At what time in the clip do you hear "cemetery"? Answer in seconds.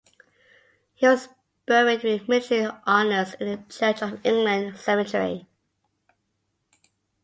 4.79-5.45